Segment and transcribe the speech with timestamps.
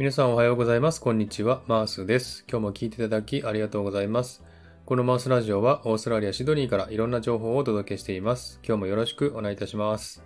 [0.00, 0.98] 皆さんおはようございます。
[0.98, 1.60] こんにちは。
[1.66, 2.46] マースです。
[2.48, 4.42] 今日も聞いていただきありがとうございます。
[4.86, 8.60] このマースラジオはオーストラリア・シドニーからいろんな情報をお届けしています。
[8.66, 10.22] 今日もよろしくお願いいたします。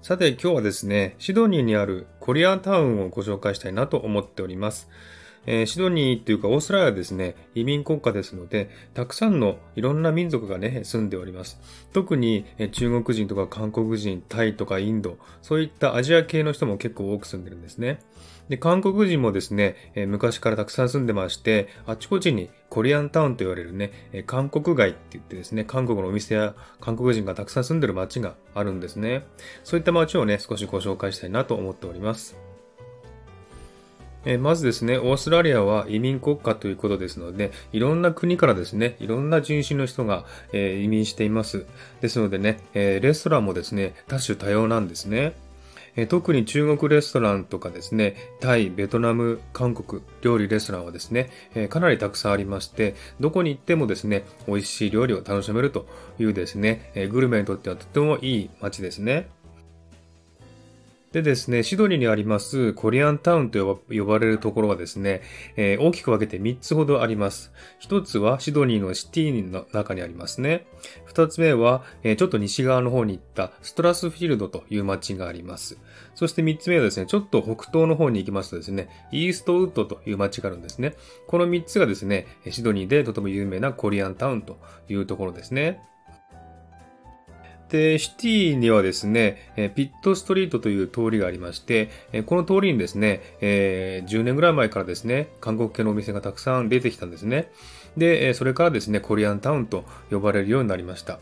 [0.00, 4.88] さて今日はですね、シドニーにあるコリアタウンをご紹介したいなと思っております。
[5.46, 11.58] え、シドニーっていうかオーストラリアはですね、移民国家ですので、たくさんのいろんな民族がね、住んでおります。
[11.92, 18.00] 特に、え中国人とか韓国人、タイとかインド、そういったアジア系の人も結構多く住んでるんですね。
[18.48, 29.26] で、韓国人もですね、え昔からたくさん住んでまして、あちこちにコリアンタウンと言われるね、え韓国街って言ってですね、韓国のお店や韓国人がたくさん住んでる街があるんですね。
[29.62, 32.43] そういった街をね、少しご紹介したいなと思っております。
[34.24, 41.66] えまずですね、オーストラリアは移民国家ということですので、いろんな国からですね、いろんな人種の人が、え移民しています。
[42.00, 45.34] ですのでね、えレストランもですね、多種多様なんですね。
[45.96, 55.86] え特に中国レストランとかですね、タイ、ベトナム、韓国、料理レストランはですね、えかなりたくさんありまして、どこに行ってもですね、美味しい料理を楽しめると
[56.18, 59.28] いうですね、えグルメにとってはとてもいい街ですね。
[61.14, 65.22] でですね、シドニーにありますコリアンタウンと呼ばれるところはですね、
[65.54, 67.52] えー、大きく分けて3つほどあります。
[67.82, 70.66] 1つはシドニーのシティの中にありますね。
[71.06, 75.78] 2つ目は、えー、ちょっと西側の方に行ったストラスフィールドという街があります。
[76.16, 80.96] そして3つ目はですね、ちょっと北東の方に行きますとですね、イーストウッドという街があるんですね。
[81.28, 85.80] この3つがですね、シドニーでとても有名なコリアンタウンというところですね。
[87.74, 91.90] で、シティにはですね、ピットストリートという通りがありまして、
[92.24, 97.50] この通りにですね、10年ぐらい前からですね、韓国系のお店がたくさん出てきたんですね。
[97.96, 101.18] で、それからですね、コリアンタウンと呼ばれるようになりました。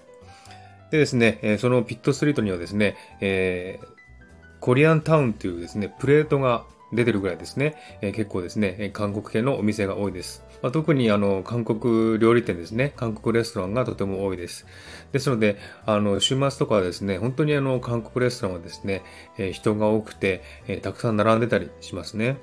[0.91, 2.97] でですね、そのピットストリートにはですね、
[4.61, 10.44] コリアンタウンというですね、プレートが出てるぐらいですね、えー、結構ですね、韓国系のお店が多いです。
[10.62, 14.67] まあ、特にあの、韓国料理店ですね、韓国レストランがとても多いです。
[15.12, 15.56] ですので、
[15.86, 19.02] あの、週末とかはですね、本当にあの、韓国レストランはですね、
[19.39, 22.36] えー、人が多くて、えー、たくさん並んでたりしますね。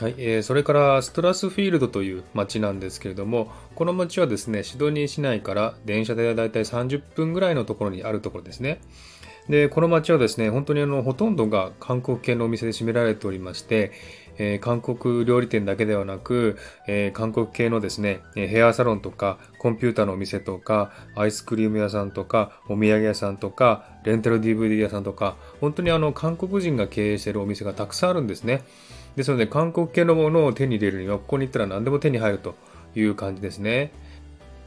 [0.00, 8.80] はい、えー、それからストラスフィールドという街なんですけれども、この街はですね、シドニー市内から電車でだいたい30分ぐらいのところにあるところですね。
[9.48, 13.92] で、この街はですね、本当にあの、ほとんどが韓国系のお店で占められておりまして、
[14.38, 28.62] えー、韓国料理店だけではなく、えー、韓国系のですね、ヘアサロンとか、コンピューターのお店とか、アイスクリーム屋さんとか、お土産屋さんとか、レンタル DVD 屋さんとか、本当にあの、韓国人が経営しているお店がたくさんあるんですね。
[29.16, 32.54] ですので、韓国系のものを手に入れるには、ここに行ったら何でも手に入ると
[32.94, 33.92] いう感じですね。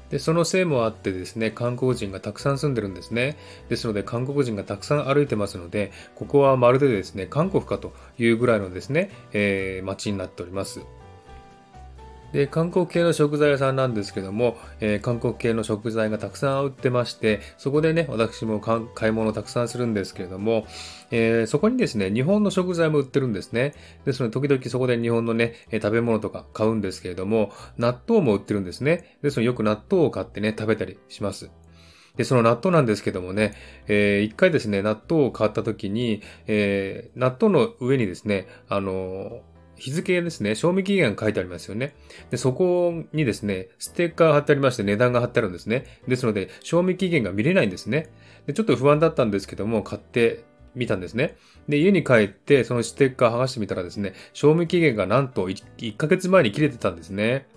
[0.10, 3.38] で、そのせいもあってですね、韓国人がたくさん住んでるんですね。
[3.70, 10.82] ですので、韓国人がたくさん歩いてますので、ここはまるでですね、韓国かというぐらいのですね、えー、街になっております。
[12.36, 20.68] で、韓国系の食材屋さんなんですけども、えー、韓国系の食材がたくさん売ってまして、そこでね、私も買い物をたくさんするんですけれども、
[21.12, 23.74] えー、そこにですね、日本の食材も売ってるんですね。
[24.04, 29.18] ですので、時々そこで日本のね、食べ物とか買うんですけれども、納豆も売ってるんですね。
[29.22, 31.52] ですので、よく納豆を買ってね、食べたりします。
[32.18, 33.54] で、その納豆なんですけどもね、
[33.88, 41.96] えー、一回ですね、納豆を買った時に、えー、納豆の上にですね、あのー日付ですね、賞味期限が書いてありますよね。
[42.30, 45.86] で、そこにですね、ステッカー貼ってありまして値段が貼ってあるんですね。
[46.08, 48.10] ですので、賞味期限が見れないんですね。
[48.48, 50.44] で、ちょっと不安だったんですけども、買って
[50.76, 51.36] みたんですね。
[51.68, 57.48] で、家に帰って、そのステッカー剥がしてみたらですね、賞味期限がなんと 1, 1ヶ月前に切れてたんですね。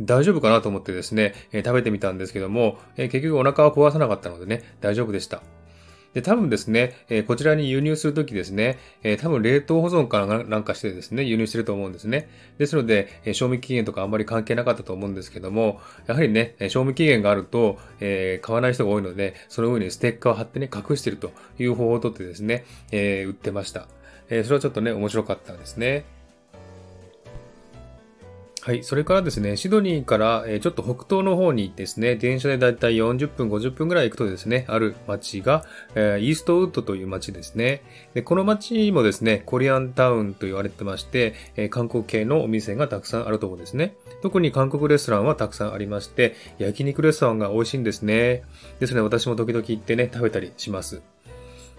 [0.00, 5.42] 大丈夫かなと思ってですね、えー、食べてみたんですけども、えー、結局お腹は壊さなかったのでね、大丈夫でした。
[6.14, 12.28] で、多分ですね、えー、こちらに輸入するときですね、えー、多分冷凍保存かなんかしてですね、輸入してると思うんですね。
[12.58, 23.86] ですので、えー、賞味期限とかあんまり関係なかったと思うんですけども、やはりね、賞味期限があると、え買わない人が多いので、その上にステッカーを貼ってね、隠してるという方法をとってですね、え売ってました。
[24.28, 26.04] えそれはちょっとね、面白かったんですね。
[28.62, 28.84] はい。
[28.84, 35.64] それからですね、シドニーから、えちょっと北東の方にですね、電車でだいたい40分、50分ぐらい行くとですね、ある街が、
[35.94, 37.82] え、イーストウッドという街ですね。
[38.12, 43.94] で、この街もですね、コリアンタウンと言われてまして、え、韓国系のお店がたくさんあるところですね。
[44.20, 48.42] 特に韓国レストランはたくさんありまして、焼肉レストランが美味しいんですね。
[48.78, 51.00] ですね、私も時々行ってね、食べたりします。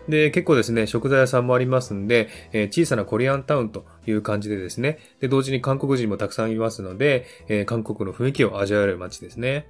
[0.07, 9.68] で、結構ですね、食材屋さんもありますんで、えー、小さなコリアンタウンという感じでですね、で、同時に韓国人もたくさんいますので、えー、韓国の雰囲気を味わえる街ですね。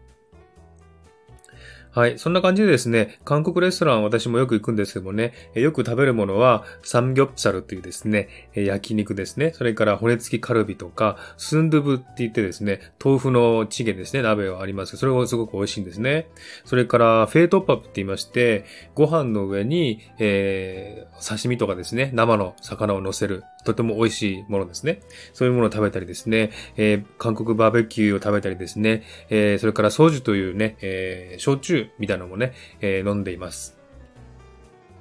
[1.93, 2.17] はい。
[2.17, 9.51] そんな感じでですね、韓国レストラン私もよく行くんですけどもね、よく食べるものは、サムギョプサルというですね、焼肉ですね。
[9.53, 16.29] それから骨付きカルビとか、スンドゥブって言ってですね、豆腐のチゲですね、鍋はありますそれがすごく美味しいんですね。
[16.63, 18.63] それから、フェイトップアップって言いまして、
[18.95, 25.01] ご飯の上に、えー、刺身とかですね、生の魚を乗せる、とても美味しいものですね。
[25.33, 33.81] そういうものを食べたりですね、えー、韓国バーベキューを食べたりですね、えー、それから소주というね、えー、焼酎みたいなのもね、え、飲んでいます。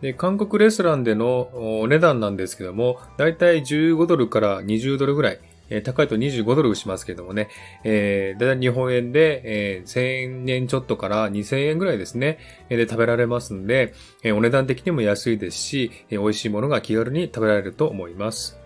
[0.01, 7.49] で、韓国レストランでのお値段なんですけども、だいたい15ドルから20ドルぐらい、え、高いと25ドルしますけどもね、
[7.85, 12.39] えー、だいたい日本円で、えー、1000円ちょっとから2000円ぐらいですね、
[12.69, 18.61] え、で食べられますんで、え、お値段的にも安いですし、え、美味しいものが気軽に食べられると思います。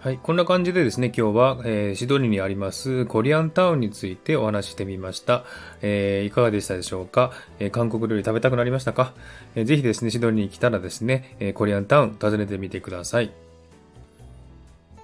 [0.00, 0.20] はい。
[0.22, 5.44] こんな感じでですね、今日は、えー、シドニーにありますコリアンタウンについてお話ししてみました。
[5.82, 9.12] えー、いかがでしたでしょうか、えー、韓国料理食べたくなりましたか、
[9.56, 13.47] えー、ぜひですね、シドニーに来たらですね、え、コリアンタウン訪ねてみてください。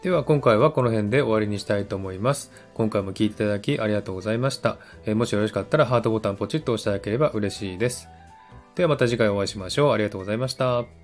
[0.05, 2.53] では今回はこの辺で終わりにしたいと思います。
[2.75, 4.77] 今回も聴いていただきありがとうございました。
[5.07, 8.07] え、もしよろしかったらハートボタンポチッと押していただければ嬉しいです。
[8.75, 9.93] ではまた次回お会いしましょう。
[9.93, 11.04] ありがとうございました。